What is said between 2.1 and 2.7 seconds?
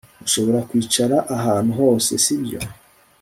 sibyo